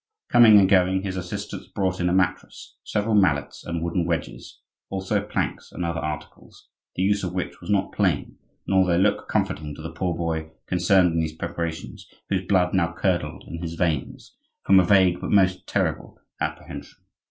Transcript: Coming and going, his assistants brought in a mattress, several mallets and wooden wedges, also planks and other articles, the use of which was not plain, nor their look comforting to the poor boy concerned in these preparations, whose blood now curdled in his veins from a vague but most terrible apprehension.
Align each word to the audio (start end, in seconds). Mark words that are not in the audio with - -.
Coming 0.29 0.57
and 0.57 0.67
going, 0.67 1.03
his 1.03 1.15
assistants 1.15 1.67
brought 1.67 1.99
in 1.99 2.09
a 2.09 2.11
mattress, 2.11 2.75
several 2.83 3.13
mallets 3.13 3.63
and 3.63 3.83
wooden 3.83 4.03
wedges, 4.03 4.59
also 4.89 5.21
planks 5.21 5.71
and 5.71 5.85
other 5.85 5.99
articles, 5.99 6.69
the 6.95 7.03
use 7.03 7.23
of 7.23 7.35
which 7.35 7.61
was 7.61 7.69
not 7.69 7.91
plain, 7.91 8.39
nor 8.65 8.83
their 8.87 8.97
look 8.97 9.29
comforting 9.29 9.75
to 9.75 9.81
the 9.83 9.91
poor 9.93 10.15
boy 10.17 10.49
concerned 10.65 11.13
in 11.13 11.19
these 11.19 11.35
preparations, 11.35 12.07
whose 12.29 12.47
blood 12.47 12.73
now 12.73 12.91
curdled 12.93 13.43
in 13.45 13.61
his 13.61 13.75
veins 13.75 14.35
from 14.63 14.79
a 14.79 14.83
vague 14.83 15.21
but 15.21 15.29
most 15.29 15.67
terrible 15.67 16.17
apprehension. 16.39 16.97